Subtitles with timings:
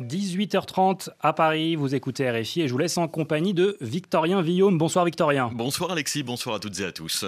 [0.00, 4.78] 18h30 à Paris, vous écoutez RFI et je vous laisse en compagnie de Victorien Villaume.
[4.78, 5.50] Bonsoir Victorien.
[5.52, 7.24] Bonsoir Alexis, bonsoir à toutes et à tous.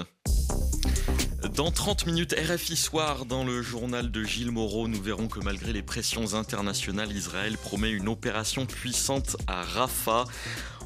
[1.55, 5.73] Dans 30 minutes RFI Soir, dans le journal de Gilles Moreau, nous verrons que malgré
[5.73, 10.25] les pressions internationales, Israël promet une opération puissante à Rafah.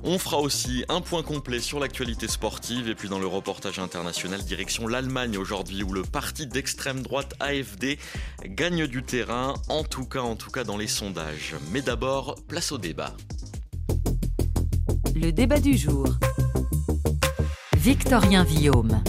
[0.03, 4.43] On fera aussi un point complet sur l'actualité sportive et puis dans le reportage international
[4.43, 7.99] direction l'Allemagne aujourd'hui où le parti d'extrême droite AFD
[8.45, 11.55] gagne du terrain, en tout cas en tout cas dans les sondages.
[11.73, 13.15] Mais d'abord, place au débat.
[15.15, 16.09] Le débat du jour.
[17.75, 19.03] Victorien Villaume.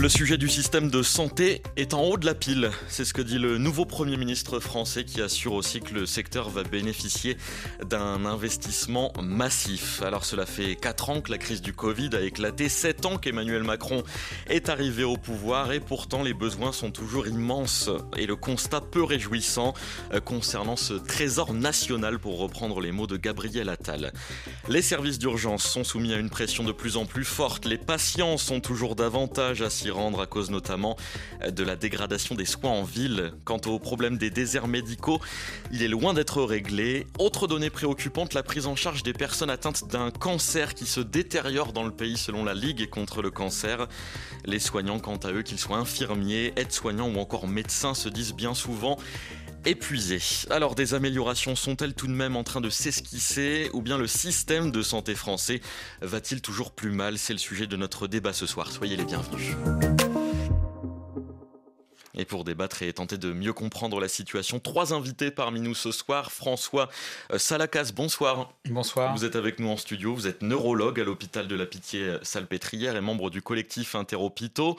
[0.00, 2.70] Le sujet du système de santé est en haut de la pile.
[2.88, 6.48] C'est ce que dit le nouveau Premier ministre français qui assure aussi que le secteur
[6.48, 7.36] va bénéficier
[7.84, 10.00] d'un investissement massif.
[10.00, 13.62] Alors cela fait 4 ans que la crise du Covid a éclaté, 7 ans qu'Emmanuel
[13.62, 14.02] Macron
[14.48, 19.04] est arrivé au pouvoir et pourtant les besoins sont toujours immenses et le constat peu
[19.04, 19.74] réjouissant
[20.14, 24.14] euh, concernant ce trésor national pour reprendre les mots de Gabriel Attal.
[24.66, 28.38] Les services d'urgence sont soumis à une pression de plus en plus forte, les patients
[28.38, 29.60] sont toujours davantage
[29.90, 30.96] rendre à cause notamment
[31.46, 33.32] de la dégradation des soins en ville.
[33.44, 35.20] Quant au problème des déserts médicaux,
[35.70, 37.06] il est loin d'être réglé.
[37.18, 41.72] Autre donnée préoccupante, la prise en charge des personnes atteintes d'un cancer qui se détériore
[41.72, 43.88] dans le pays selon la Ligue contre le cancer.
[44.44, 48.54] Les soignants, quant à eux, qu'ils soient infirmiers, aides-soignants ou encore médecins, se disent bien
[48.54, 48.98] souvent
[49.64, 50.22] épuisés.
[50.50, 54.70] Alors des améliorations sont-elles tout de même en train de s'esquisser ou bien le système
[54.70, 55.60] de santé français
[56.00, 57.18] va-t-il toujours plus mal?
[57.18, 58.70] C'est le sujet de notre débat ce soir.
[58.70, 59.54] Soyez les bienvenus.
[62.14, 65.92] Et pour débattre et tenter de mieux comprendre la situation, trois invités parmi nous ce
[65.92, 66.32] soir.
[66.32, 66.88] François
[67.32, 68.52] euh, Salacas, bonsoir.
[68.68, 69.14] Bonsoir.
[69.14, 73.00] Vous êtes avec nous en studio, vous êtes neurologue à l'hôpital de la Pitié-Salpêtrière et
[73.00, 74.76] membre du collectif Interhôpitaux.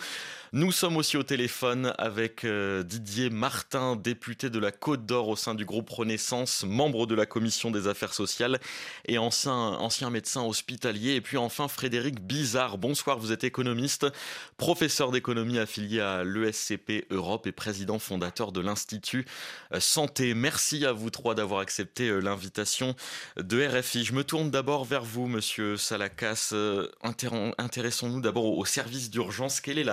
[0.52, 5.38] Nous sommes aussi au téléphone avec euh, Didier Martin, député de la Côte d'Or au
[5.38, 8.60] sein du groupe Renaissance, membre de la commission des affaires sociales
[9.08, 11.16] et ancien, ancien médecin hospitalier.
[11.16, 12.78] Et puis enfin Frédéric Bizarre.
[12.78, 14.06] Bonsoir, vous êtes économiste,
[14.58, 19.26] professeur d'économie affilié à l'ESCP Europe et président fondateur de l'Institut
[19.74, 20.34] euh, Santé.
[20.34, 22.96] Merci à vous trois d'avoir accepté euh, l'invitation
[23.38, 24.04] de RFI.
[24.04, 26.54] Je me tourne d'abord vers vous, monsieur Salacas.
[27.04, 29.62] Intéressons-nous d'abord au service d'urgence.
[29.62, 29.86] Quelle est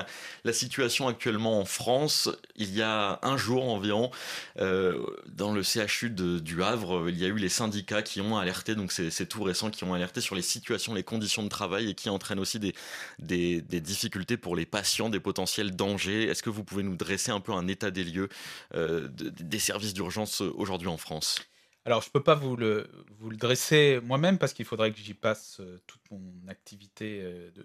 [0.45, 4.11] la situation actuellement en France, il y a un jour environ,
[4.59, 8.75] euh, dans le CHU du Havre, il y a eu les syndicats qui ont alerté,
[8.75, 11.95] donc c'est tout récent, qui ont alerté sur les situations, les conditions de travail et
[11.95, 12.75] qui entraînent aussi des,
[13.19, 16.25] des, difficultés pour les patients, des potentiels dangers.
[16.25, 18.29] Est-ce que vous pouvez nous dresser un peu un état des lieux
[18.75, 21.41] euh, des services d'urgence aujourd'hui en France
[21.85, 22.91] alors, je ne peux pas vous le,
[23.27, 27.23] le dresser moi-même parce qu'il faudrait que j'y passe euh, toute mon activité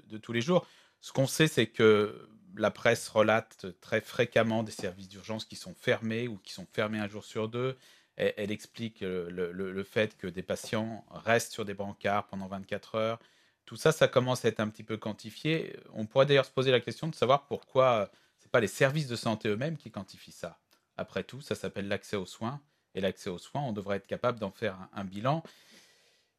[0.08, 0.66] de, tous les jours.
[1.02, 5.74] Ce qu'on sait, c'est que la presse relate très fréquemment des services d'urgence qui sont
[5.74, 7.76] fermés ou qui sont fermés un jour sur deux.
[8.16, 13.20] Elle, explique le, fait que des patients restent sur des brancards pendant 24 heures.
[13.66, 15.76] Tout ça, ça commence à être un petit peu quantifié.
[15.94, 18.12] On pourrait d'ailleurs se poser la question de savoir pourquoi
[18.54, 20.60] pas les services de santé eux-mêmes qui quantifient ça.
[20.96, 22.62] Après tout, ça s'appelle l'accès aux soins.
[22.94, 25.44] Et l'accès aux soins, on devrait être capable d'en faire un bilan.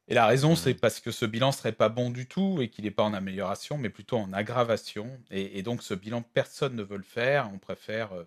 [0.07, 2.85] Et la raison, c'est parce que ce bilan serait pas bon du tout et qu'il
[2.85, 5.19] n'est pas en amélioration, mais plutôt en aggravation.
[5.29, 7.51] Et, donc, ce bilan, personne ne veut le faire.
[7.53, 8.23] On préfère euh,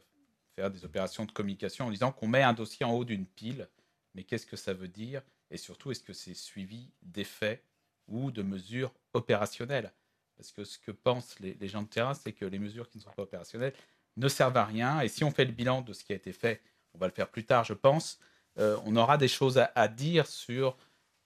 [0.55, 3.71] faire des opérations de communication en disant qu'on met un dossier en haut d'une pile.
[4.15, 5.23] Mais qu'est-ce que ça veut dire?
[5.51, 7.65] Et surtout, est-ce que c'est suivi d'effets
[8.07, 9.95] ou de mesures opérationnelles?
[10.39, 13.03] Parce que ce que pensent les, gens de terrain, c'est que les mesures qui ne
[13.03, 13.75] sont pas opérationnelles
[14.17, 15.01] ne servent à rien.
[15.01, 16.63] Et si on fait le bilan de ce qui a été fait,
[16.95, 18.21] on va le faire plus tard, je pense,
[18.59, 20.77] euh, on aura des choses à dire sur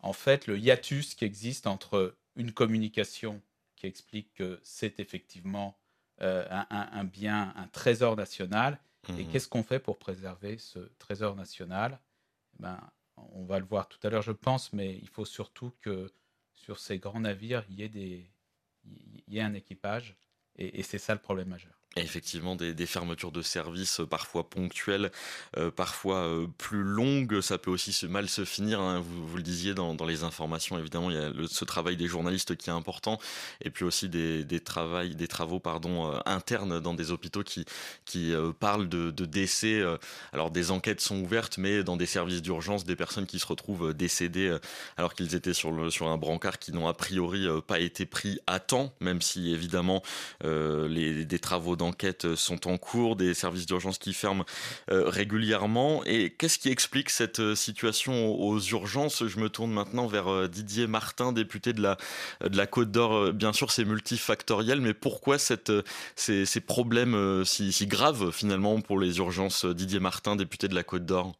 [0.00, 3.40] en fait le hiatus qui existe entre une communication
[3.76, 5.76] qui explique que c'est effectivement
[6.22, 11.34] euh, un, bien, un trésor national, et mmh qu'est-ce qu'on fait pour préserver ce trésor
[11.34, 11.98] national?
[12.54, 12.78] Eh ben,
[13.16, 16.12] On va le voir tout à l'heure, je pense, mais il faut surtout que
[16.54, 18.30] sur ces grands navires, il y ait, des,
[18.84, 20.16] il y ait un équipage,
[20.56, 25.10] et c'est ça le problème majeur effectivement, des, fermetures de services euh, parfois ponctuelles,
[25.56, 28.80] euh, parfois euh, plus longues, ça peut aussi mal se finir.
[28.80, 29.02] Hein.
[29.04, 32.70] Vous, le disiez dans, les informations, évidemment, il y a ce travail des journalistes qui
[32.70, 33.18] est important,
[33.60, 34.60] et puis aussi des, des,
[35.14, 37.64] des travaux pardon, internes dans des hôpitaux qui,
[38.58, 39.82] parlent de, décès.
[40.32, 43.94] alors des enquêtes sont ouvertes, mais dans des services d'urgence, des personnes qui se retrouvent
[43.94, 44.56] décédées
[44.96, 48.58] alors qu'ils étaient sur, sur un brancard qui n'ont a priori pas été pris à
[48.58, 50.02] temps, même si évidemment
[50.42, 54.44] les, des travaux d'enquête sont en cours, des services d'urgence qui ferment
[54.90, 56.02] euh, régulièrement.
[56.06, 59.26] Et qu'est-ce qui explique cette euh, situation aux urgences?
[59.26, 61.96] Je me tourne maintenant vers euh, Didier Martin, député de la,
[62.48, 63.32] de la Côte d'Or.
[63.32, 65.72] Bien sûr, c'est multifactoriel, mais pourquoi cette,
[66.14, 69.64] ces, problèmes si, graves finalement pour les urgences?
[69.64, 71.32] Didier Martin, député de la Côte d'Or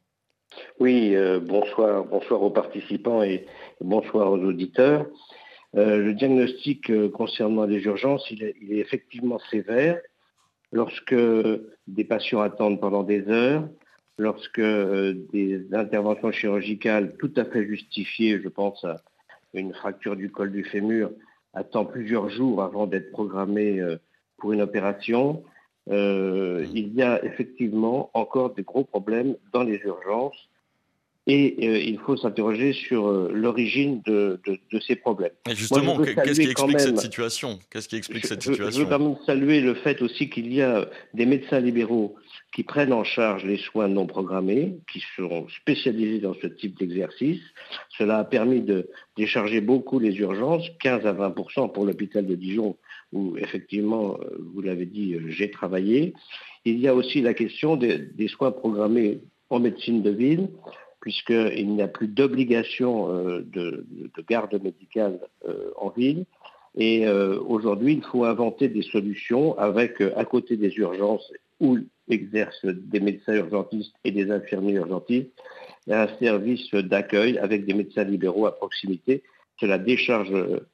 [0.80, 3.46] Oui, bonsoir, bonsoir aux participants et
[3.80, 5.06] bonsoir aux auditeurs.
[5.74, 10.00] le diagnostic concernant les urgences, il est, effectivement sévère.
[10.72, 11.14] Lorsque
[11.86, 13.68] des patients attendent pendant des heures,
[14.18, 19.02] lorsque des interventions chirurgicales tout à fait justifiées, je pense à
[19.54, 21.10] une fracture du col du fémur,
[21.52, 23.82] attend plusieurs jours avant d'être programmée
[24.38, 25.44] pour une opération,
[25.90, 30.48] euh, il y a effectivement encore des gros problèmes dans les urgences
[31.26, 34.40] et euh, il faut s'interroger sur euh, l'origine de,
[34.86, 35.32] ces problèmes.
[35.48, 37.58] Et justement, qu'est-ce qui explique cette situation?
[37.70, 40.62] Qu'est-ce qui explique cette situation Je veux quand même saluer le fait aussi qu'il y
[40.62, 42.16] a des médecins libéraux
[42.52, 47.40] qui prennent en charge les soins non programmés, qui sont spécialisés dans ce type d'exercice.
[47.96, 52.76] Cela a permis de décharger beaucoup les urgences, 15 à 20% pour l'hôpital de Dijon
[53.12, 56.14] où effectivement, euh, vous l'avez dit, j'ai travaillé.
[56.64, 59.20] Il y a aussi la question des, soins programmés
[59.50, 60.48] en médecine de ville,
[61.02, 63.84] puisqu'il n'y a plus d'obligation euh, de,
[64.26, 65.20] garde médicale
[65.76, 66.24] en ville.
[66.74, 71.76] Et aujourd'hui, il faut inventer des solutions avec, à côté des urgences où
[72.08, 75.28] exercent des médecins urgentistes et des infirmiers urgentistes,
[75.90, 79.22] un service d'accueil avec des médecins libéraux à proximité.
[79.60, 80.32] Cela décharge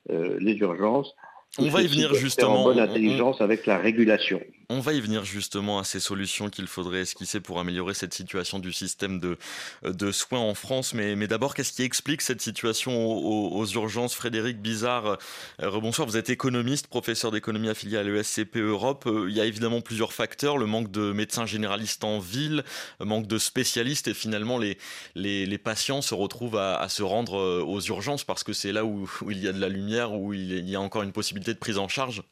[0.09, 1.17] les urgences
[1.59, 2.61] on va y venir justement.
[2.61, 4.41] En bonne intelligence avec la régulation.
[4.71, 8.59] On va y venir justement à ces solutions qu'il faudrait esquisser pour améliorer cette situation
[8.59, 9.39] du système de,
[9.83, 10.93] de soins en France.
[10.93, 14.15] Mais, d'abord, qu'est-ce qui explique cette situation aux, urgences?
[14.15, 15.17] Frédéric Bizarre,
[15.63, 19.07] euh, rebonsoir, vous êtes économiste, professeur d'économie affilié à l'ESCP Europe.
[19.07, 22.63] Euh, il y a évidemment plusieurs facteurs, le manque de médecins généralistes en ville,
[23.01, 27.81] le manque de spécialistes et finalement les, patients se retrouvent à, se rendre euh, aux
[27.81, 30.77] urgences parce que c'est là où, il y a de la lumière, où il y
[30.77, 32.23] a encore une possibilité de prise en charge.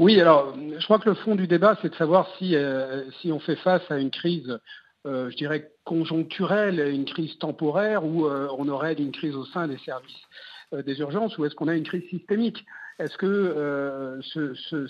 [0.00, 3.38] Oui, alors je crois que le fond du débat, c'est de savoir si, euh, on
[3.38, 4.58] fait face à une crise,
[5.06, 9.68] euh, je dirais, conjoncturelle, une crise temporaire, ou euh, on aurait une crise au sein
[9.68, 10.24] des services
[10.72, 12.64] des urgences, ou est-ce qu'on a une crise systémique?
[13.00, 14.20] Est-ce que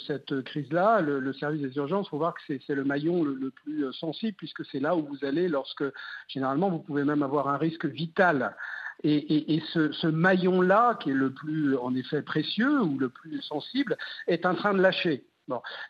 [0.07, 3.91] cette crise-là, le, service des urgences, il faut voir que c'est le maillon le, plus
[3.95, 5.85] sensible, puisque c'est là où vous allez lorsque,
[6.29, 8.55] généralement, vous pouvez même avoir un risque vital.
[9.02, 14.44] Et, ce, maillon-là, qui est le plus en effet précieux ou le plus sensible, est
[14.44, 15.25] en train de lâcher.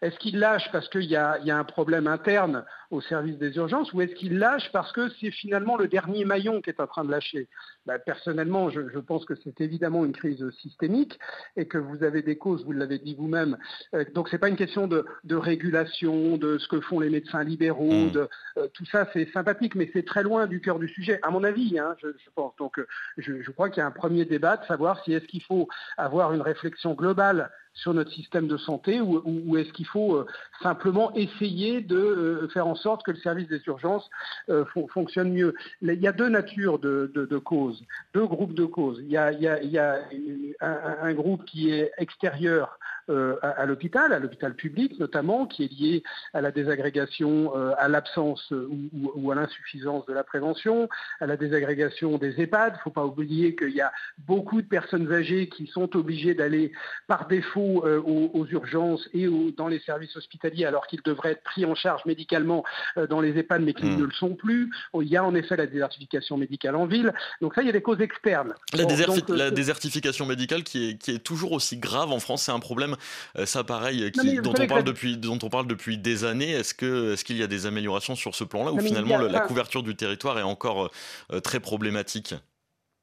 [0.03, 4.01] Est-ce qu'il lâche parce qu'il y, a un problème interne au service des urgences ou
[4.01, 7.11] est-ce qu'il lâche parce que c'est finalement le dernier maillon qui est en train de
[7.11, 7.49] lâcher?
[7.87, 11.19] Bah, Personnellement, je, pense que c'est évidemment une crise systémique
[11.57, 13.57] et que vous avez des causes, vous l'avez dit vous-même.
[13.95, 17.45] Euh, donc ce n'est pas une question de, régulation, de ce que font les médecins
[17.45, 18.11] libéraux, mmh.
[18.11, 18.29] de,
[18.59, 21.45] euh, tout ça c'est sympathique, mais c'est très loin du cœur du sujet, à mon
[21.45, 22.55] avis, hein, je, pense.
[22.57, 22.87] Donc euh,
[23.19, 26.33] je crois qu'il y a un premier débat de savoir si est-ce qu'il faut avoir
[26.33, 27.51] une réflexion globale
[27.81, 30.27] sur notre système de santé ou, est-ce qu'il faut euh,
[30.63, 34.09] simplement essayer de euh, faire en sorte que le service des urgences
[34.51, 37.83] euh, fonctionne mieux Il y a deux natures de, causes,
[38.15, 38.99] deux groupes de causes.
[39.01, 39.99] Il y a,
[40.61, 42.79] un, groupe qui est extérieur
[43.09, 49.31] à, l'hôpital, à l'hôpital public notamment, qui est lié à la désagrégation, à l'absence ou,
[49.33, 50.89] à l'insuffisance de la prévention,
[51.21, 52.75] à la désagrégation des EHPAD.
[52.75, 56.35] Il ne faut pas oublier qu'il y a beaucoup de personnes âgées qui sont obligées
[56.35, 56.73] d'aller
[57.09, 59.27] par défaut aux, urgences et
[59.57, 62.65] dans les services hospitaliers alors qu'ils devraient être pris en charge médicalement
[63.09, 63.97] dans les EHPAD mais qui mmh.
[63.97, 64.71] ne le sont plus.
[64.95, 67.13] Il y a en effet la désertification médicale en ville.
[67.41, 68.55] Donc ça, il y a des causes externes.
[68.73, 72.97] La, désertification médicale qui est, qui est toujours aussi grave en France, c'est un problème
[73.39, 74.11] euh, ça, pareil,
[74.43, 76.51] dont, on parle depuis, dont on parle depuis des années.
[76.51, 79.83] Est-ce qu'il est qu'il y a des améliorations sur ce plan-là ou finalement la couverture
[79.83, 80.91] du territoire est encore
[81.33, 82.35] euh, très problématique?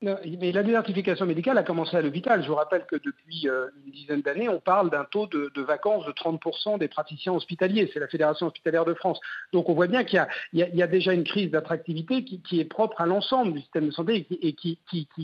[0.01, 2.43] Mais la désertification médicale a commencé à l'hôpital.
[2.43, 6.05] Je vous rappelle que depuis euh, une dizaine d'années, on parle d'un taux de, vacances
[6.05, 7.89] de 30% des praticiens hospitaliers.
[7.91, 9.19] C'est la Fédération hospitalière de France.
[9.53, 10.23] Donc on voit bien qu'il
[10.53, 14.27] y, a déjà une crise d'attractivité qui, est propre à l'ensemble du système de santé
[14.29, 14.79] et qui,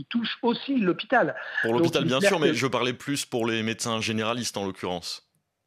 [0.09, 1.35] touche aussi l'hôpital.
[1.61, 5.23] Pour l'hôpital, bien sûr, mais je parlais plus pour les médecins généralistes en l'occurrence.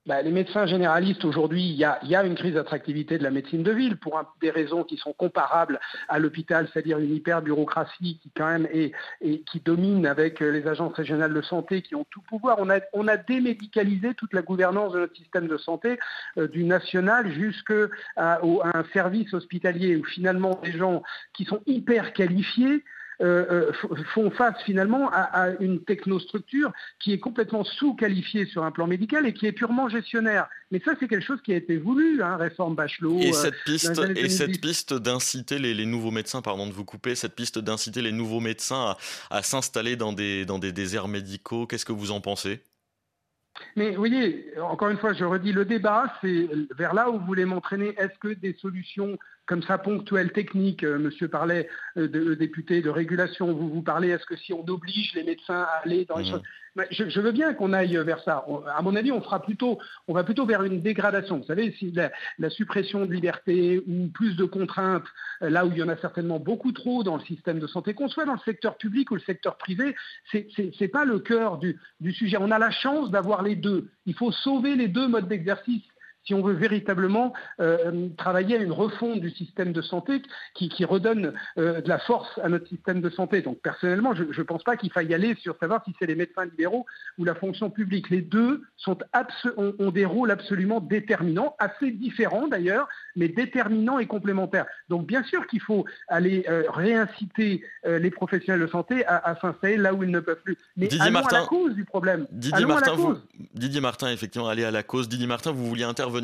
[0.07, 3.73] Bah, les médecins généralistes, aujourd'hui, il y a, une crise d'attractivité de la médecine de
[3.73, 8.69] ville pour des raisons qui sont comparables à l'hôpital, c'est-à-dire une hyper-bureaucratie qui quand même
[8.71, 12.59] et qui domine avec euh, les agences régionales de santé qui ont tout pouvoir.
[12.61, 15.99] On a, on a démédicalisé toute la gouvernance de notre système de santé,
[16.39, 22.85] euh, du national jusqu'à un service hospitalier où finalement des gens qui sont hyper qualifiés
[23.23, 26.71] euh, euh, font face finalement à, une technostructure
[27.01, 30.49] qui est complètement sous-qualifiée sur un plan médical et qui est purement gestionnaire.
[30.71, 33.19] Mais ça, c'est quelque chose qui a été voulu, hein, réforme Bachelot.
[33.21, 37.15] Et euh, cette piste, et cette piste d'inciter les, nouveaux médecins, pardon de vous couper,
[37.15, 38.97] cette piste d'inciter les nouveaux médecins
[39.31, 42.61] à, s'installer dans des, dans des déserts médicaux, qu'est-ce que vous en pensez?
[43.77, 47.25] Mais vous voyez, encore une fois, je redis, le débat, c'est vers là où vous
[47.25, 47.95] voulez m'entraîner.
[47.97, 49.17] Est-ce que des solutions
[49.47, 50.85] comme ça ponctuelles, techniques.
[50.85, 53.53] monsieur parlait de, député de régulation.
[53.53, 56.33] Vous vous parlez, est-ce que si on oblige les médecins à aller dans les mmh.
[56.33, 56.43] choses
[56.91, 58.45] je, veux bien qu'on aille vers ça.
[58.75, 61.39] à mon avis, on fera plutôt, on va plutôt vers une dégradation.
[61.39, 65.07] Vous savez, si la, suppression de liberté ou plus de contraintes,
[65.43, 67.95] euh, là où il y en a certainement beaucoup trop dans le système de santé,
[67.95, 69.95] qu'on soit dans le secteur public ou le secteur privé,
[70.31, 70.47] c'est
[70.81, 72.37] n'est pas le cœur du sujet.
[72.39, 73.89] On a la chance d'avoir les deux.
[74.07, 75.83] Il faut sauver les deux modes d'exercice
[76.27, 80.23] si on veut véritablement euh, travailler à une refonte du système de santé
[80.55, 83.43] qui, redonne euh, de la force à notre système de santé.
[83.43, 86.45] Donc personnellement, je ne pense pas qu'il faille aller sur savoir si c'est les médecins
[86.45, 86.87] libéraux
[87.19, 88.11] ou la fonction publique.
[88.11, 88.99] Les deux sont
[89.57, 94.67] ont, des rôles absolument déterminants, assez différents d'ailleurs, mais déterminants et complémentaires.
[94.89, 99.95] Donc bien sûr qu'il faut aller euh, réinciter les professionnels de santé à, s'installer là
[99.95, 100.57] où ils ne peuvent plus.
[100.77, 102.27] Mais Didier Martin, à la cause du problème.
[102.31, 102.97] Didier Martin,
[103.55, 105.09] Didier Martin, effectivement, aller à la cause.
[105.09, 106.16] Didier Martin, vous vouliez intervenir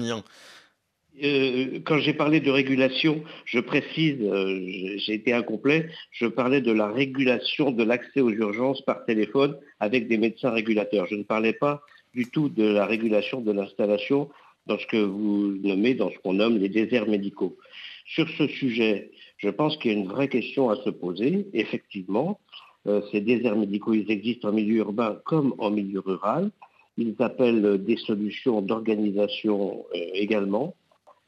[1.22, 4.60] euh, quand j'ai parlé de régulation, je précise, euh,
[4.96, 10.08] j'ai été incomplet, je parlais de la régulation de l'accès aux urgences par téléphone avec
[10.08, 11.06] des médecins régulateurs.
[11.06, 11.82] Je ne parlais pas
[12.14, 14.30] du tout de la régulation de l'installation
[14.66, 17.58] dans ce que vous nommez, dans ce qu'on nomme les déserts médicaux.
[18.06, 21.46] Sur ce sujet, je pense qu'il y a une vraie question à se poser.
[21.52, 22.40] Effectivement,
[22.86, 26.50] euh, ces déserts médicaux, ils existent en milieu urbain comme en milieu rural.
[26.96, 30.74] Ils appellent des solutions d'organisation euh, également,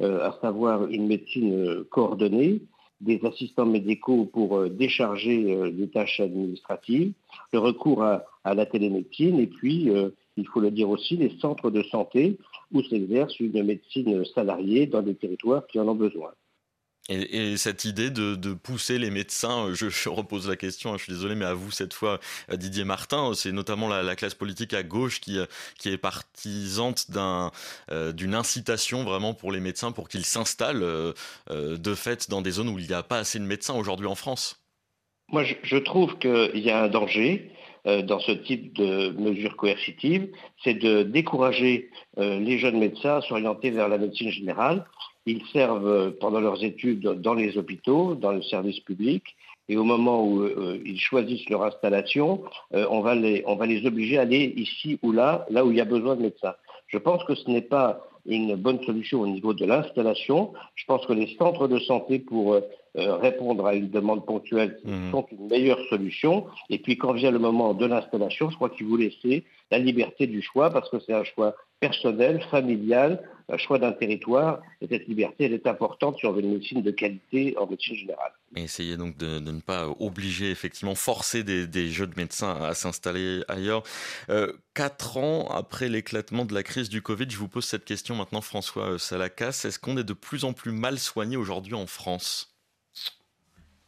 [0.03, 2.63] euh, à savoir une médecine euh, coordonnée,
[3.01, 7.13] des assistants médicaux pour décharger des tâches administratives,
[7.53, 9.91] le recours à, à la télémédecine et puis,
[10.37, 12.39] il faut le dire aussi, les centres de santé
[12.73, 16.31] où s'exerce une médecine salariée dans des territoires qui en ont besoin.
[17.11, 21.13] Et, cette idée de, pousser les médecins, euh, je, repose la question, hein, je suis
[21.13, 22.19] désolé, mais à vous cette fois,
[22.51, 25.45] euh, Didier Martin, c'est notamment la, classe politique à gauche qui, euh,
[25.85, 31.13] est partisante d'une incitation vraiment pour les médecins pour qu'ils s'installent
[31.51, 34.15] de fait dans des zones où il n'y a pas assez de médecins aujourd'hui en
[34.15, 34.65] France.
[35.29, 37.51] Moi, je, trouve qu'il y a un danger
[37.85, 40.31] dans ce type de mesures coercitives,
[40.63, 44.87] c'est de décourager les jeunes médecins à s'orienter vers la médecine générale
[45.27, 49.23] ils servent euh, pendant leurs études dans les hôpitaux, dans le service public,
[49.69, 52.43] et au moment où euh, ils choisissent leur installation,
[52.75, 55.71] euh, on, va les, on va les obliger à aller ici ou là, là où
[55.71, 56.55] il y a besoin de médecins.
[56.89, 60.53] Je pense que ce n'est pas une bonne solution au niveau de l'installation.
[60.75, 62.59] Je pense que les centres de santé pour
[62.95, 65.11] répondre à une demande ponctuelle mmh.
[65.11, 66.47] sont une meilleure solution.
[66.71, 70.27] Et puis quand vient le moment de l'installation, je crois qu'il vous laissez la liberté
[70.27, 74.61] du choix parce que c'est un choix personnel, familial, un choix d'un territoire.
[74.81, 77.97] Et cette liberté, elle est importante si on veut une médecine de qualité en médecine
[77.97, 78.33] générale.
[78.57, 83.83] Essayez donc de, ne pas obliger, effectivement, forcer des, jeunes médecins à s'installer ailleurs.
[84.31, 88.15] Euh, quatre ans après l'éclatement de la crise du Covid, je vous pose cette question
[88.15, 89.65] maintenant, François Salakas.
[89.65, 92.54] Est-ce qu'on est de plus en plus mal soigné aujourd'hui en France?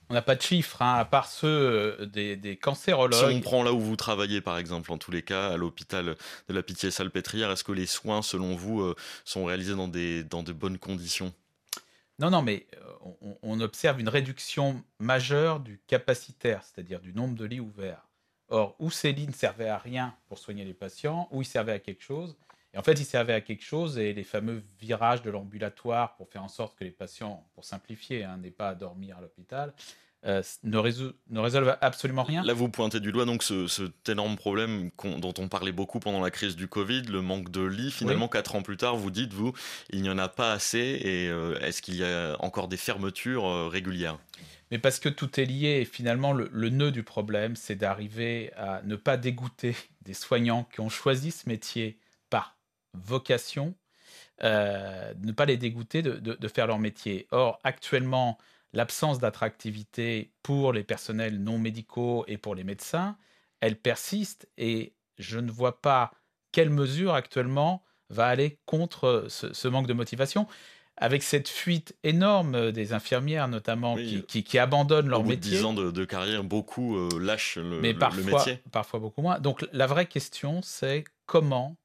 [0.09, 3.15] On n'a pas de chiffres, hein, à part ceux euh, des, cancérologues.
[3.15, 6.17] Si on prend là où vous travaillez, par exemple, en tous les cas, à l'hôpital
[6.49, 8.95] de la Pitié-Salpêtrière, est-ce que les soins, selon vous, euh,
[9.25, 11.33] sont réalisés dans, des, dans de bonnes conditions?
[12.19, 17.45] Non, non, mais euh, on, observe une réduction majeure du capacitaire, c'est-à-dire du nombre de
[17.45, 18.07] lits ouverts.
[18.49, 21.73] Or, où ces lits ne servaient à rien pour soigner les patients, où ils servaient
[21.73, 22.37] à quelque chose,
[22.77, 26.29] et en fait, ils servaient à quelque chose, et les fameux virages de l'ambulatoire pour
[26.29, 29.73] faire en sorte que les patients, pour simplifier, hein, n'aient pas à dormir à l'hôpital,
[30.27, 32.43] euh, ne, résolvent absolument rien.
[32.45, 36.21] Là, vous pointez du doigt donc ce, cet énorme problème dont on parlait beaucoup pendant
[36.21, 37.91] la crise du Covid, le manque de lits.
[37.91, 39.55] Finalement, quatre ans plus tard, vous dites, vous,
[39.89, 43.47] il n'y en a pas assez, et euh, est-ce qu'il y a encore des fermetures
[43.47, 44.19] euh, régulières?
[44.71, 48.53] Mais parce que tout est lié, et finalement, le, le nœud du problème, c'est d'arriver
[48.59, 52.56] à ne pas dégoûter des soignants qui ont choisi ce métier par
[53.05, 53.75] vocation,
[54.43, 57.27] euh, ne pas les dégoûter de, faire leur métier.
[57.31, 58.39] Or, actuellement,
[58.73, 63.17] l'absence d'attractivité pour les personnels non médicaux et pour les médecins,
[63.61, 66.13] elle persiste et je ne vois pas
[66.53, 70.47] quelle mesure actuellement va aller contre ce, manque de motivation.
[70.99, 75.59] Avec cette fuite énorme des infirmières, notamment, qui, abandonnent leur métier.
[75.59, 78.63] Au 10 ans de, carrière, beaucoup euh, lâchent le, mais parfois, métier.
[78.73, 79.39] Parfois beaucoup moins.
[79.39, 81.77] Donc la vraie question, c'est comment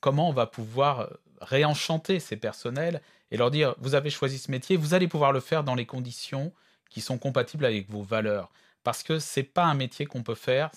[0.00, 1.06] comment on va pouvoir euh,
[1.40, 3.00] réenchanter ces personnels
[3.30, 5.86] et leur dire vous avez choisi ce métier, vous allez pouvoir le faire dans les
[5.86, 6.52] conditions
[6.90, 8.50] qui sont compatibles avec vos valeurs.
[8.84, 10.70] Parce que c'est pas un métier qu'on peut faire,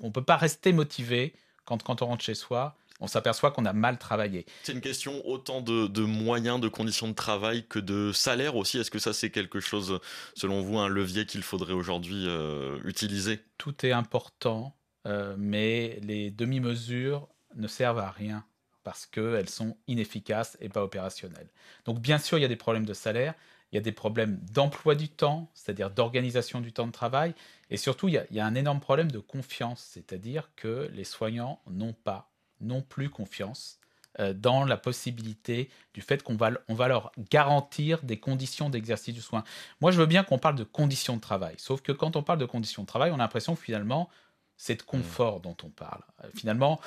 [0.00, 2.76] on peut pas rester motivé quand, quand on rentre chez soi.
[3.02, 4.44] On s'aperçoit qu'on a mal travaillé.
[4.62, 8.76] C'est une question autant de, moyens, de conditions de travail que de salaire aussi.
[8.76, 10.00] Est-ce que ça, c'est quelque chose,
[10.34, 13.40] selon vous, un levier qu'il faudrait aujourd'hui euh, utiliser?
[13.56, 14.76] Tout est important,
[15.06, 17.26] euh, mais les demi-mesures
[17.56, 18.44] ne servent à rien
[18.82, 21.48] parce qu'elles sont inefficaces et pas opérationnelles.
[21.84, 23.34] Donc bien sûr, il y a des problèmes de salaire,
[23.72, 27.34] il y a des problèmes d'emploi du temps, c'est-à-dire d'organisation du temps de travail,
[27.70, 31.92] et surtout, il y, a, un énorme problème de confiance, c'est-à-dire que les soignants n'ont
[31.92, 33.78] pas, non plus confiance
[34.18, 39.14] euh, dans la possibilité du fait qu'on va, on va leur garantir des conditions d'exercice
[39.14, 39.44] du soin.
[39.80, 42.40] Moi, je veux bien qu'on parle de conditions de travail, sauf que quand on parle
[42.40, 44.10] de conditions de travail, on a l'impression que finalement,
[44.56, 46.02] c'est de confort dont on parle.
[46.24, 46.80] Euh, finalement,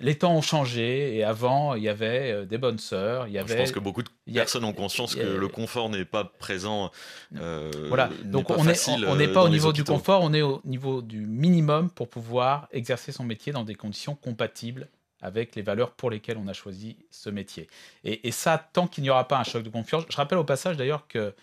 [0.00, 3.28] les temps ont changé et avant, il y avait euh, des bonnes sœurs.
[3.28, 6.06] Il y avait, Je pense que beaucoup de personnes ont conscience que le confort n'est
[6.06, 6.90] pas présent.
[7.36, 11.26] Euh, voilà, donc on n'est pas au niveau du confort, on est au niveau du
[11.26, 14.88] minimum pour pouvoir exercer son métier dans des conditions compatibles
[15.20, 17.66] avec les valeurs pour lesquelles on a choisi ce métier.
[18.04, 20.76] Et, ça, tant qu'il n'y aura pas un choc de confiance, je rappelle au passage
[20.76, 21.34] d'ailleurs que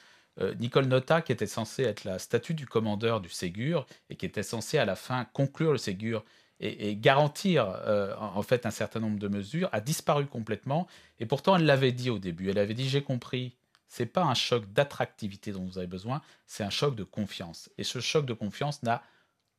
[0.60, 4.42] Nicole Nota, qui était censée être la statue du commandeur du Ségur et qui était
[4.42, 6.24] censée à la fin conclure le Ségur
[6.64, 10.88] et, garantir euh, en fait un certain nombre de mesures a disparu complètement.
[11.20, 12.50] Et pourtant, elle l'avait dit au début.
[12.50, 13.56] Elle avait dit j'ai compris.
[13.88, 17.70] C'est pas un choc d'attractivité dont vous avez besoin, c'est un choc de confiance.
[17.78, 19.04] Et ce choc de confiance n'a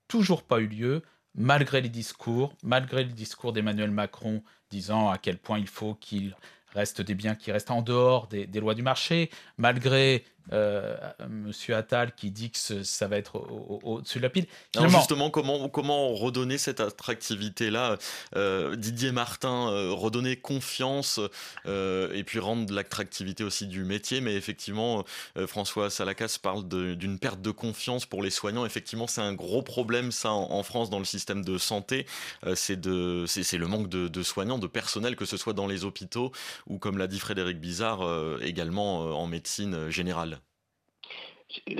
[0.09, 1.03] toujours pas eu lieu
[1.37, 6.37] malgré les discours, malgré le discours d'Emmanuel Macron disant à quel point il faut qu'il
[6.73, 10.95] reste des biens qui restent en dehors des, des lois du marché, malgré euh,
[11.29, 13.37] Monsieur Attal qui dit que ça va être
[13.83, 14.47] au-dessus de la pile.
[14.89, 17.97] justement, comment, comment redonner cette attractivité-là
[18.37, 21.21] euh, Didier Martin, euh, redonner confiance
[21.67, 24.21] et puis rendre l'attractivité aussi du métier.
[24.21, 25.05] Mais effectivement,
[25.47, 28.67] François Salacas parle d'une perte de confiance pour les soignants.
[28.67, 32.07] Effectivement, c'est un gros problème, ça, en, France, dans le système de santé.
[32.55, 36.33] c'est le manque de, de, soignants, de personnel, que ce soit dans les hôpitaux
[36.67, 38.03] ou, comme l'a dit Frédéric Bizarre,
[38.43, 40.34] également en médecine générale.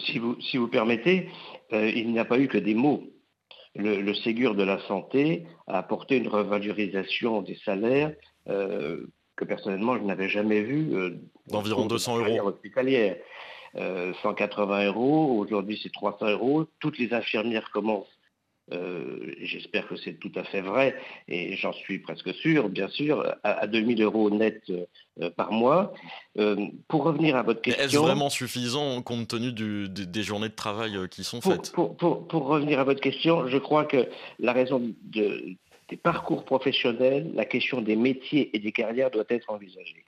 [0.07, 1.29] Si vous, si vous permettez,
[1.73, 3.03] euh, il n'y a pas eu que des mots.
[3.77, 8.15] Le, Ségur de la santé a apporté une revalorisation des salaires
[8.49, 9.05] euh,
[9.35, 10.95] que personnellement je n'avais jamais vu.
[10.95, 12.49] Euh, D'environ 200 euros.
[12.49, 13.17] Hospitalière.
[13.77, 16.67] 180 euros, aujourd'hui c'est 300 euros.
[16.79, 18.14] Toutes les infirmières commencent
[18.73, 20.97] euh, j'espère que c'est tout à fait vrai,
[21.29, 25.93] et j'en suis presque sûr, bien sûr, à, 2000 euros net euh, par mois.
[26.39, 26.57] Euh,
[26.89, 27.83] pour revenir à votre question...
[27.85, 31.73] Est-ce vraiment suffisant compte tenu des journées de travail qui sont faites?
[31.73, 35.57] pour, pour, revenir à votre question, je crois que la raison de,
[35.91, 40.05] des parcours professionnels, la question des métiers et des carrières doit être envisagée.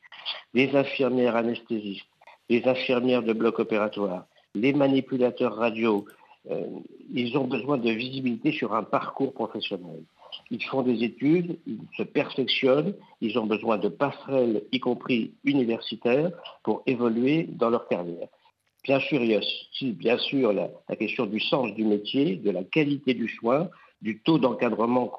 [0.55, 2.07] Les infirmières anesthésistes,
[2.49, 6.12] les infirmières de bloc opératoire, les manipulateurs radio, euh,
[7.13, 10.03] ils ont besoin de visibilité sur un parcours professionnel.
[10.51, 16.31] Ils font des études, ils se perfectionnent, ils ont besoin de passerelles, y compris universitaires,
[16.63, 18.29] pour évoluer dans leur carrière.
[18.85, 22.51] Bien sûr, il y a aussi, bien sûr, la, question du sens du métier, de
[22.51, 23.69] la qualité du soin,
[24.01, 25.13] du taux d'encadrement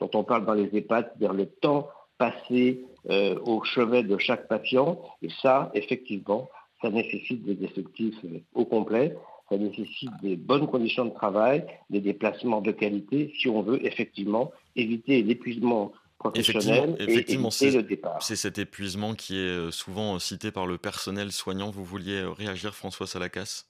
[0.00, 4.46] dont on parle dans les EHPAD, c'est-à-dire le temps passé euh, au chevet de chaque
[4.48, 5.00] patient.
[5.22, 6.50] Et ça, effectivement,
[6.82, 9.16] ça nécessite des effectifs euh, au complet
[9.48, 14.52] ça nécessite des bonnes conditions de travail, des déplacements de qualité, si on veut effectivement
[14.74, 18.22] éviter l'épuisement professionnel et éviter le départ.
[18.22, 21.70] C'est cet épuisement qui est euh, souvent cité par le personnel soignant.
[21.70, 23.64] Vous vouliez euh, réagir, François Salakas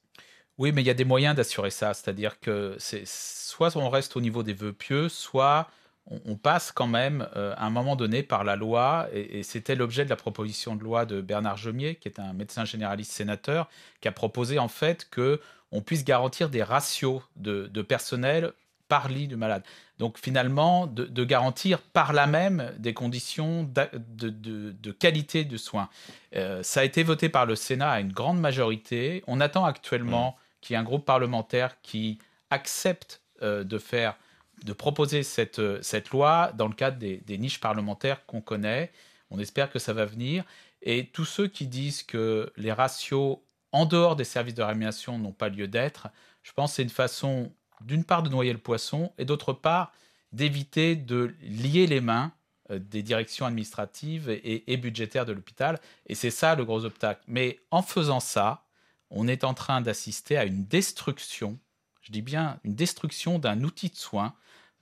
[0.59, 1.95] Oui, mais il y a des moyens d'assurer ça.
[1.95, 5.69] C'est-à-dire que c'est soit on reste au niveau des vœux pieux, soit
[6.07, 10.05] on, passe quand même euh, à un moment donné par la loi, et, c'était l'objet
[10.05, 13.69] de la proposition de loi de Bernard Gemier, qui est un médecin généraliste sénateur,
[14.01, 15.41] qui a proposé en fait que
[15.73, 18.53] on puisse garantir des ratios de, personnel
[18.89, 19.65] par lit du malade.
[19.99, 25.89] Donc finalement, de, garantir par là même des conditions de, qualité de soins.
[26.37, 29.25] Euh, ça a été voté par le Sénat à une grande majorité.
[29.27, 30.59] On attend actuellement mmh.
[30.61, 32.19] qu'il y ait un groupe parlementaire qui
[32.51, 34.17] accepte euh, de faire,
[34.63, 38.93] de proposer cette, cette loi dans le cadre des, des niches parlementaires qu'on connaît.
[39.31, 40.45] On espère que ça va venir.
[40.83, 43.39] Et tous ceux qui disent que les ratios
[43.73, 46.09] en dehors des services de rémunération n'ont pas lieu d'être,
[46.43, 49.93] je pense que c'est une façon, d'une part, de noyer le poisson et d'autre part,
[50.33, 52.33] d'éviter de lier les mains
[52.71, 55.81] euh, des directions administratives et, budgétaires de l'hôpital.
[56.07, 57.23] Et c'est ça le gros obstacle.
[57.27, 58.65] Mais en faisant ça,
[59.11, 61.59] on est en train d'assister à une destruction,
[62.05, 64.35] je dis bien une destruction d'un outil de soin,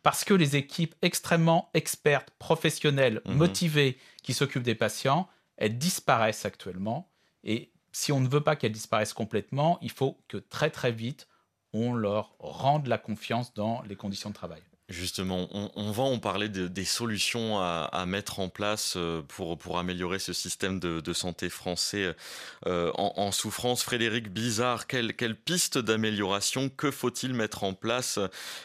[0.02, 6.44] parce que les équipes extrêmement expertes, professionnelles, mmh motivées, qui s'occupent des patients, elles disparaissent
[6.44, 7.08] actuellement.
[7.44, 11.28] Et si on ne veut pas qu'elles disparaissent complètement, il faut que très très vite,
[11.72, 14.62] on leur rende la confiance dans les conditions de travail.
[14.92, 20.34] Justement, on, va en parler des solutions à, mettre en place euh, pour, améliorer ce
[20.34, 22.14] système de, santé français
[22.66, 23.82] euh, en, souffrance.
[23.82, 28.18] Frédéric Bizarre, quelle, quelle piste d'amélioration Que faut-il mettre en place?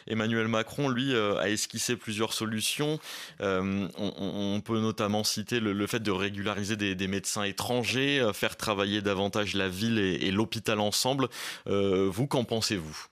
[0.06, 3.00] Emmanuel Macron, lui, euh, a esquissé plusieurs solutions.
[3.40, 9.70] On, peut notamment citer le, fait de régulariser des, médecins étrangers, faire travailler davantage la
[9.70, 11.28] ville et l'hôpital ensemble.
[11.64, 13.08] vous, qu'en pensez-vous?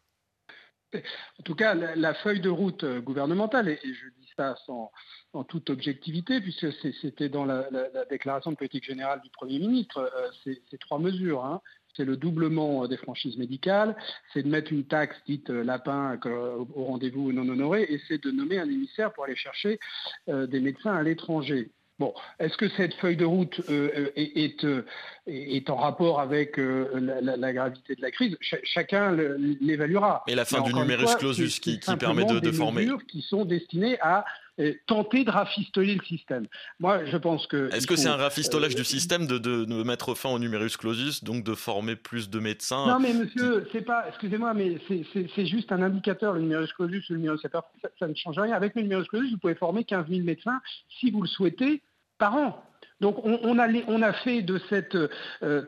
[0.94, 4.90] En tout cas, la, feuille de route euh, gouvernementale, et, je dis ça sans,
[5.32, 7.68] en toute objectivité, puisque c'était dans la,
[8.10, 11.44] déclaration de politique générale du Premier ministre, euh, c'est trois mesures.
[11.44, 11.60] Hein.
[11.96, 13.96] C'est le doublement euh, des franchises médicales,
[14.32, 16.18] c'est de mettre une taxe dite lapin
[16.74, 19.78] au rendez-vous non honoré, et c'est de nommer un émissaire pour aller chercher
[20.26, 21.70] des médecins à l'étranger.
[21.98, 24.84] Bon, est-ce que cette feuille de route euh, est, euh,
[25.26, 26.90] est, en rapport avec euh,
[27.22, 28.36] la, gravité de la crise?
[28.64, 29.12] Chacun
[29.62, 30.22] l'évaluera.
[30.26, 32.82] Et la fin du numerus clausus qui, permet de, de former.
[32.82, 34.26] mesures qui sont destinées à
[34.86, 36.46] tenter de rafistoler le système.
[36.80, 37.74] Moi, je pense que.
[37.74, 41.44] Est-ce que c'est un rafistolage du système de, de, mettre fin au numerus clausus, donc
[41.44, 44.04] de former plus de médecins Non, mais monsieur, c'est pas.
[44.08, 47.48] Excusez-moi, mais c'est juste un indicateur, le numerus clausus, le numerus ça,
[47.98, 48.54] ça ne change rien.
[48.54, 50.60] Avec le numerus clausus, vous pouvez former 15 000 médecins
[51.00, 51.82] si vous le souhaitez
[52.18, 52.62] par an.
[53.00, 54.96] Donc on, a, fait de cette,
[55.42, 55.62] euh,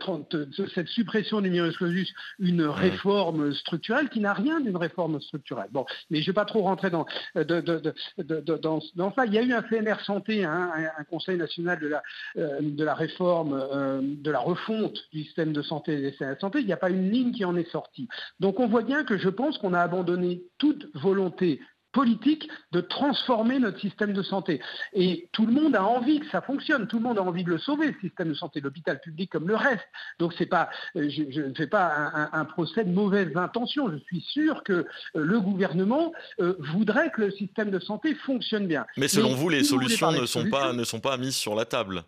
[0.74, 5.68] cette suppression du numerus clausus une réforme structurelle qui n'a rien d'une réforme structurelle.
[5.70, 9.26] Bon, mais je ne vais pas trop rentrer dans, dans, ça.
[9.26, 12.02] Il y a eu un CNR santé, hein, un, Conseil national de la,
[12.38, 16.36] euh, de la réforme, euh, de la refonte du système de santé et des CNR
[16.40, 16.60] santé.
[16.60, 18.08] Il n'y a pas une ligne qui en est sortie.
[18.40, 21.60] Donc on voit bien que je pense qu'on a abandonné toute volonté
[21.92, 24.60] politique de transformer notre système de santé.
[24.92, 27.50] Et tout le monde a envie que ça fonctionne, tout le monde a envie de
[27.50, 29.86] le sauver, le système de santé, l'hôpital public comme le reste.
[30.18, 33.90] Donc c'est pas, euh, je, ne fais pas un, procès de mauvaise intention.
[33.90, 38.66] Je suis sûr que euh, le gouvernement euh, voudrait que le système de santé fonctionne
[38.66, 38.86] bien.
[38.96, 42.04] Mais selon vous, les solutions ne sont, pas, ne sont pas mises sur la table?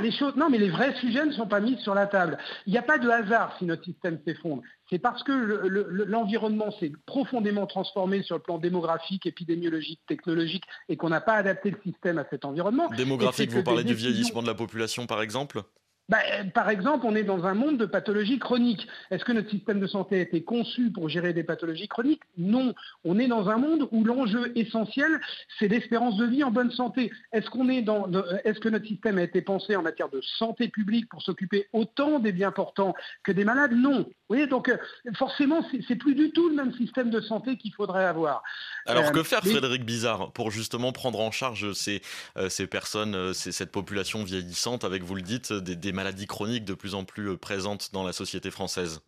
[0.00, 2.38] Non, les choses, non, mais les vrais sujets ne sont pas mis sur la table.
[2.66, 4.62] Il n'y a pas de hasard si notre système s'effondre.
[4.88, 11.10] C'est parce que l'environnement s'est profondément transformé sur le plan démographique, épidémiologique, technologique, et qu'on
[11.10, 12.88] n'a pas adapté le système à cet environnement.
[12.96, 15.62] Démographique, vous parlez du vieillissement de la population, par exemple?
[16.10, 16.18] Bah,
[16.52, 18.86] par exemple, on est dans un monde de pathologies chroniques.
[19.12, 22.22] Est-ce que notre système de santé a été conçu pour gérer des pathologies chroniques?
[22.36, 22.74] Non.
[23.04, 25.20] On est dans un monde où l'enjeu essentiel,
[25.60, 27.12] c'est l'espérance de vie en bonne santé.
[27.32, 28.10] Est-ce qu'on est dans,
[28.44, 32.18] est-ce que notre système a été pensé en matière de santé publique pour s'occuper autant
[32.18, 33.72] des bien portants que des malades?
[33.72, 34.00] Non.
[34.00, 34.76] Vous voyez, donc euh,
[35.16, 38.42] forcément, c'est plus du tout le même système de santé qu'il faudrait avoir.
[38.86, 42.02] Alors euh, que faire, Frédéric Bizarre, pour justement prendre en charge ces,
[42.36, 46.72] euh, ces personnes, cette population vieillissante, avec vous le dites, des, des maladies chroniques de
[46.72, 49.02] plus en plus euh, présentes dans la société française?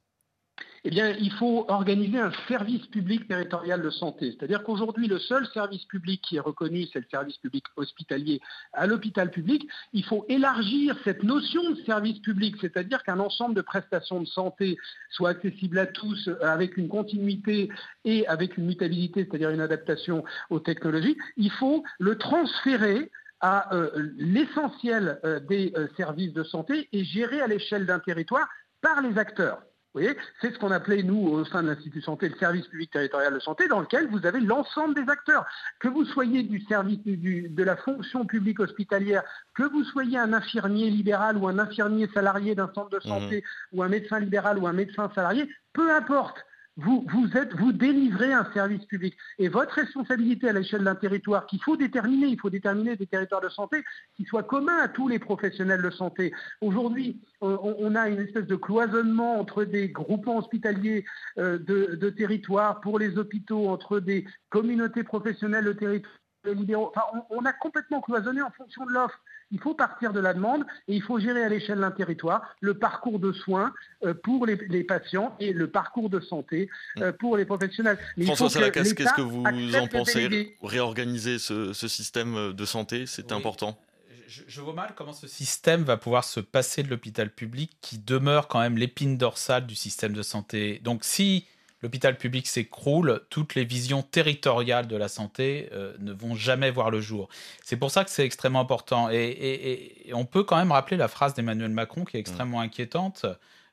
[0.84, 4.32] Eh bien, il faut organiser un service public territorial de santé.
[4.32, 8.40] C'est-à-dire qu'aujourd'hui, le seul service public qui est reconnu, c'est le service public hospitalier
[8.74, 9.66] à l'hôpital public.
[9.94, 14.76] Il faut élargir cette notion de service public, c'est-à-dire qu'un ensemble de prestations de santé
[15.08, 17.70] soit accessible à tous avec une continuité
[18.04, 21.16] et avec une mutabilité, c'est-à-dire une adaptation aux technologies.
[21.38, 23.10] Il faut le transférer
[23.42, 28.48] à euh, l'essentiel euh, des euh, services de santé et géré à l'échelle d'un territoire
[28.80, 29.58] par les acteurs.
[29.94, 32.90] Vous voyez, c'est ce qu'on appelait, nous, au sein de l'Institut Santé, le service public
[32.90, 35.44] territorial de santé, dans lequel vous avez l'ensemble des acteurs.
[35.80, 39.22] Que vous soyez du service de la fonction publique hospitalière,
[39.54, 43.76] que vous soyez un infirmier libéral ou un infirmier salarié d'un centre de santé, mmh.
[43.76, 46.38] ou un médecin libéral ou un médecin salarié, peu importe
[46.76, 49.16] vous, vous, êtes, vous délivrez un service public.
[49.38, 53.42] Et votre responsabilité à l'échelle d'un territoire qu'il faut déterminer, il faut déterminer des territoires
[53.42, 53.84] de santé
[54.16, 56.32] qui soient communs à tous les professionnels de santé.
[56.60, 61.04] Aujourd'hui, on, a une espèce de cloisonnement entre des groupements hospitaliers
[61.38, 66.12] euh, de, de territoires pour les hôpitaux, entre des communautés professionnelles de territoire
[66.44, 69.20] Enfin, on, a complètement cloisonné en fonction de l'offre.
[69.52, 72.74] Il faut partir de la demande et il faut gérer à l'échelle d'un territoire le
[72.74, 73.72] parcours de soins
[74.04, 77.98] euh, pour les, patients et le parcours de santé euh, pour les professionnels.
[78.24, 79.44] François Salakas, qu'est-ce que vous
[79.76, 80.56] en pensez?
[80.62, 83.78] Réorganiser ce, système de santé, c'est important.
[84.26, 87.98] Je, je, vois mal comment ce système va pouvoir se passer de l'hôpital public qui
[87.98, 90.80] demeure quand même l'épine dorsale du système de santé.
[90.82, 91.46] Donc si
[91.82, 96.90] l'hôpital public s'écroule, toutes les visions territoriales de la santé euh, ne vont jamais voir
[96.90, 97.28] le jour.
[97.64, 99.08] C'est pour ça que c'est extrêmement important.
[99.10, 102.64] Et, on peut quand même rappeler la phrase d'Emmanuel Macron qui est extrêmement mm.
[102.64, 103.26] inquiétante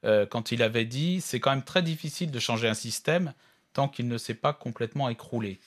[0.05, 3.33] euh, quand il avait dit c'est quand même très difficile de changer un système
[3.73, 5.59] tant qu'il ne s'est pas complètement écroulé.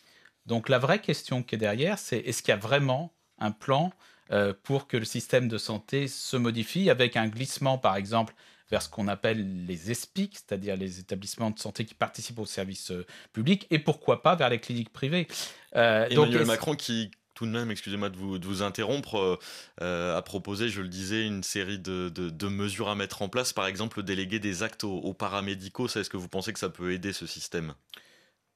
[0.47, 3.93] Donc la vraie question qui est derrière, c'est est-ce qu'il y a vraiment un plan
[4.33, 8.35] euh, pour que le système de santé se modifie avec un glissement, par exemple,
[8.73, 12.91] vers ce qu'on appelle les ESPIC, c'est-à-dire les établissements de santé qui participent au service
[12.91, 15.29] euh, public, et pourquoi pas vers les cliniques privées.
[15.77, 19.39] Euh, Emmanuel Macron qui tout de même, excusez-moi de vous, de vous interrompre, euh,
[19.81, 23.53] euh, a proposé, je le disais, une série de, de, mesures à mettre en place,
[23.53, 25.87] par exemple déléguer des actes aux, aux paramédicaux.
[25.89, 27.75] Est-ce que vous pensez que ça peut aider ce système?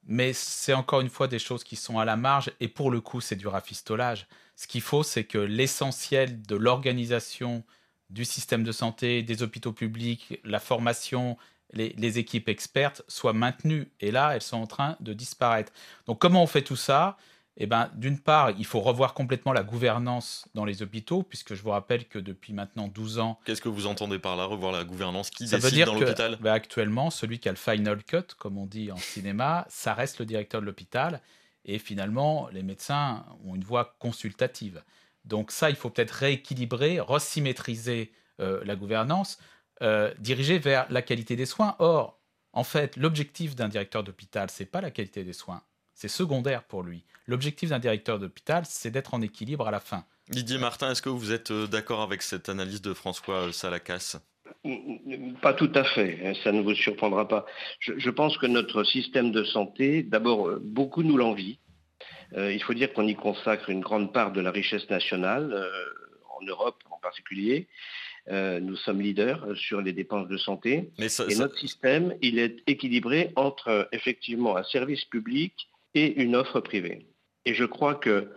[0.07, 3.01] Mais c'est encore une fois des choses qui sont à la marge et pour le
[3.01, 4.29] coup c'est du rafistolage.
[4.55, 7.65] Ce qu'il faut c'est que l'essentiel de l'organisation
[8.11, 11.37] du système de santé, des hôpitaux publics, la formation,
[11.73, 13.91] les, équipes expertes soient maintenues.
[14.01, 15.73] Et là, elles sont en train de disparaître.
[16.07, 17.17] Donc comment on fait tout ça?
[17.59, 21.63] Eh ben, D'une part, il faut revoir complètement la gouvernance dans les hôpitaux, puisque je
[21.63, 23.41] vous rappelle que depuis maintenant 12 ans...
[23.47, 25.31] Qu'est-ce que vous entendez par là, revoir la gouvernance?
[25.31, 26.37] Qui ça décide veut dire dans l'hôpital?
[26.41, 30.19] ben, Actuellement, celui qui a le final cut, comme on dit en cinéma, ça reste
[30.21, 31.23] le directeur de l'hôpital.
[31.65, 34.83] Et finalement, les médecins ont une voix consultative.
[35.27, 39.39] Donc ça, il faut peut-être rééquilibrer, resymétriser euh, la gouvernance,
[39.83, 41.75] euh, diriger vers la qualité des soins.
[41.79, 42.21] Or,
[42.53, 45.63] en fait, l'objectif d'un directeur d'hôpital, c'est pas la qualité des soins,
[45.95, 47.05] c'est secondaire pour lui.
[47.27, 50.05] L'objectif d'un directeur d'hôpital, c'est d'être en équilibre à la fin.
[50.29, 54.19] Didier Martin, est-ce que vous êtes euh, d'accord avec cette analyse de François Salakas
[55.43, 57.47] pas tout à fait, hein, ça ne vous surprendra pas.
[57.79, 61.55] Je, pense que notre système de santé, d'abord, beaucoup nous l'envient.
[62.35, 65.69] Euh, il faut dire qu'on y consacre une grande part de la richesse nationale, euh,
[66.39, 67.67] en Europe en particulier.
[68.29, 70.91] Euh, nous sommes leaders sur les dépenses de santé.
[70.99, 77.07] et notre système, il est équilibré entre effectivement un service public et une offre privée.
[77.49, 78.29] Et je crois que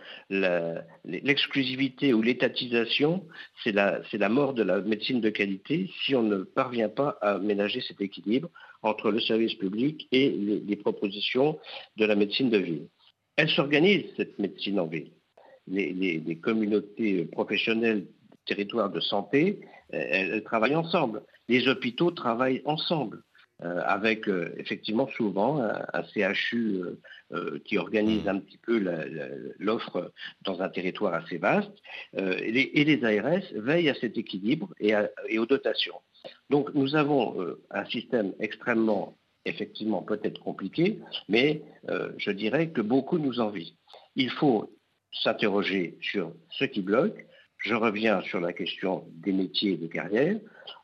[1.04, 3.26] l'exclusivité ou l'étatisation,
[3.64, 7.38] c'est la, la, mort de la médecine de qualité si on ne parvient pas à
[7.38, 8.48] ménager cet équilibre
[8.82, 11.58] entre le service public et les propositions
[11.96, 12.86] de la médecine de ville.
[13.36, 15.12] Elle s'organise, cette médecine en ville.
[15.66, 18.06] Les, communautés professionnelles
[18.46, 19.60] territoires de santé,
[19.94, 21.22] euh, elles, travaillent ensemble.
[21.48, 23.22] Les hôpitaux travaillent ensemble.
[23.62, 26.80] Euh, avec euh, effectivement souvent un, CHU
[27.66, 28.82] qui organise un petit peu
[29.58, 30.12] l'offre
[30.46, 31.70] dans un territoire assez vaste,
[32.14, 34.94] et les, ARS veillent à cet équilibre et,
[35.28, 36.00] et aux dotations.
[36.48, 37.36] Donc nous avons
[37.70, 43.76] un système extrêmement effectivement peut-être compliqué, mais euh, je dirais que beaucoup nous envient.
[44.16, 44.76] Il faut
[45.12, 47.26] s'interroger sur ce qui bloque.
[47.58, 50.38] Je reviens sur la question des métiers et des carrières.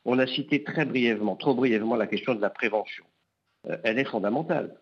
[0.05, 3.05] On a cité très brièvement, trop brièvement, la question de la prévention.
[3.69, 4.75] Euh, elle est fondamentale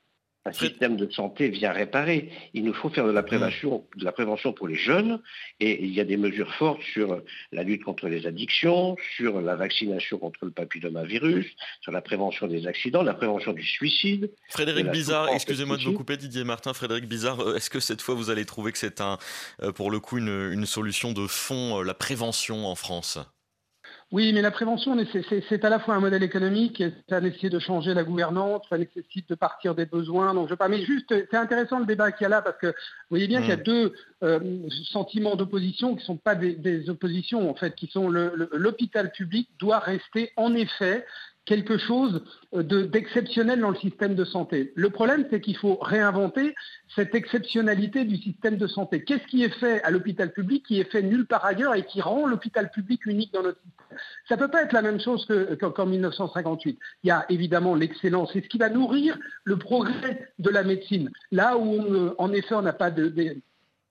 [0.46, 2.30] un système de santé vient réparer.
[2.52, 5.20] Il nous faut faire de la prévention, de la prévention pour les jeunes,
[5.61, 9.57] et il y a des mesures fortes sur la lutte contre les addictions, sur la
[9.57, 11.46] vaccination contre le papillomavirus,
[11.80, 14.30] sur la prévention des accidents, la prévention du suicide.
[14.50, 16.74] Frédéric Bizarre, excusez-moi de vous couper, Didier Martin.
[16.74, 19.18] Frédéric Bizarre, euh, est-ce que cette fois vous allez trouver que c'est un,
[19.62, 23.18] euh, pour le coup, une solution de fond, euh, la prévention en France?
[24.12, 24.97] Oui, mais la prévention,
[25.49, 29.29] c'est à la fois un modèle économique, ça nécessite de changer la gouvernance, ça nécessite
[29.29, 30.35] de partir des besoins.
[30.35, 32.69] Donc je pas, mais juste, c'est intéressant le débat qu'il y a là parce que
[32.69, 36.88] vous voyez bien qu'il y a deux euh, sentiments d'opposition qui ne sont pas des,
[36.88, 41.05] oppositions en fait, qui sont l'hôpital public doit rester en effet
[41.44, 44.72] quelque chose euh, d'exceptionnel dans le système de santé.
[44.76, 46.54] Le problème, c'est qu'il faut réinventer
[46.94, 49.04] cette exceptionnalité du système de santé.
[49.04, 52.00] Qu'est-ce qui est fait à l'hôpital public qui est fait nulle part ailleurs et qui
[52.00, 53.98] rend l'hôpital public unique dans notre système?
[54.28, 55.26] Ça ne peut pas être la même chose
[55.61, 56.78] qu'en 1958.
[57.04, 58.30] Il y a évidemment l'excellence.
[58.33, 61.11] C'est ce qui va nourrir le progrès de la médecine.
[61.30, 63.09] Là où, en effet, on n'a pas de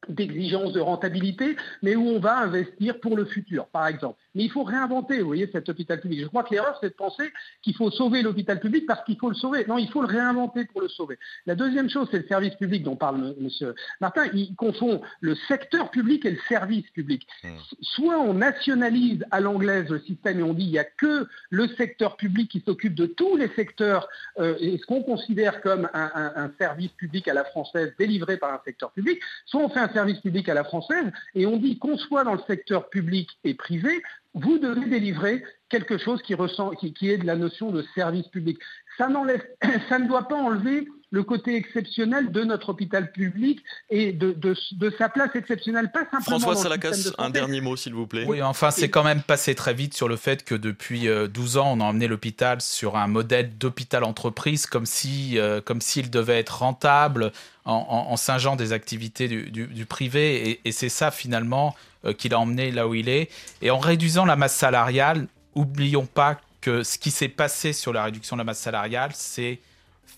[0.10, 4.20] d'exigence de rentabilité, mais où on va investir pour le futur, par exemple.
[4.36, 6.22] Mais il faut réinventer, vous voyez, cet hôpital public.
[6.22, 9.30] Je crois que l'erreur, c'est de penser qu'il faut sauver l'hôpital public parce qu'il faut
[9.30, 9.66] le sauver.
[9.68, 11.18] Non, il faut le réinventer pour le sauver.
[11.46, 13.74] La deuxième chose, c'est le service public dont parle M.
[14.02, 14.26] Martin.
[14.34, 17.28] Il confond le secteur public et le service public.
[17.44, 17.58] Hmm.
[17.82, 21.68] Soit on nationalise à l'anglaise le système et on dit il n'y a que le
[21.68, 24.08] secteur public qui s'occupe de tous les secteurs
[24.40, 28.54] euh, et ce qu'on considère comme un, un service public à la française délivré par
[28.54, 31.78] un secteur public, soit on fait un service public à la française et on dit
[31.78, 34.02] qu'on soit dans le secteur public et privé,
[34.34, 38.60] vous devez délivrer quelque chose qui, ressent, qui, est de la notion de service public.
[38.98, 39.08] Ça,
[39.90, 44.56] ça ne doit pas enlever le côté exceptionnel de notre hôpital public et de,
[44.98, 46.40] sa place exceptionnelle, pas simplement.
[46.40, 48.26] François Salakas, un dernier mot, s'il vous plaît.
[48.28, 51.60] Oui, enfin, c'est quand même passé très vite sur le fait que depuis 12 euh,
[51.60, 56.40] ans, on a emmené l'hôpital sur un modèle d'hôpital-entreprise, comme si, euh, comme s'il devait
[56.40, 57.32] être rentable
[57.66, 60.60] en, singeant des activités du, privé.
[60.66, 63.30] Et, c'est ça, finalement, euh, qui l'a emmené là où il est.
[63.62, 68.04] Et en réduisant la masse salariale, oublions pas que ce qui s'est passé sur la
[68.04, 69.60] réduction de la masse salariale, c'est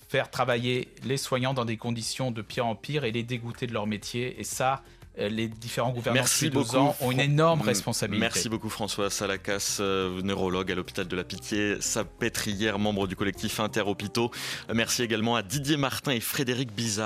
[0.09, 3.73] faire travailler les soignants dans des conditions de pire en pire et les dégoûter de
[3.73, 4.39] leur métier.
[4.39, 4.83] Et ça,
[5.17, 8.19] les différents gouvernements Merci depuis ans ont une énorme responsabilité.
[8.19, 14.29] Merci beaucoup François Salakas, neurologue à l'hôpital de la Pitié, sapétrière, membre du collectif Interhôpitaux.
[14.73, 17.03] Merci également à Didier Martin et Frédéric Bizarre.